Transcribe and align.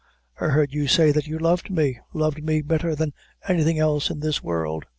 I 0.39 0.45
heard 0.47 0.73
you 0.73 0.87
say 0.87 1.11
that 1.11 1.27
you 1.27 1.37
loved 1.37 1.69
me 1.69 1.99
loved 2.11 2.43
me 2.43 2.63
better 2.63 2.95
than 2.95 3.13
anything 3.47 3.77
else 3.77 4.09
in 4.09 4.19
this 4.19 4.41
world. 4.41 4.85